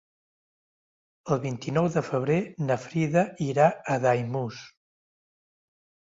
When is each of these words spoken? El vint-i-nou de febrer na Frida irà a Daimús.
El 1.33 1.41
vint-i-nou 1.41 1.89
de 1.95 2.01
febrer 2.07 2.37
na 2.69 2.77
Frida 2.85 3.23
irà 3.49 3.67
a 3.97 3.97
Daimús. 4.07 4.63